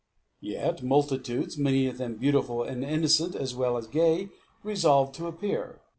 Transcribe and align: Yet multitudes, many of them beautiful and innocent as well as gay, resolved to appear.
Yet 0.39 0.81
multitudes, 0.81 1.59
many 1.59 1.85
of 1.85 1.99
them 1.99 2.15
beautiful 2.15 2.63
and 2.63 2.83
innocent 2.83 3.35
as 3.35 3.53
well 3.53 3.77
as 3.77 3.85
gay, 3.85 4.29
resolved 4.63 5.13
to 5.17 5.27
appear. 5.27 5.77